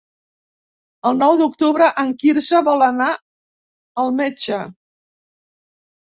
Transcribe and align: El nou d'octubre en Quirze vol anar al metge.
El 1.09 1.19
nou 1.19 1.35
d'octubre 1.41 1.89
en 2.05 2.13
Quirze 2.23 2.63
vol 2.69 2.87
anar 2.87 3.11
al 4.05 4.11
metge. 4.23 4.61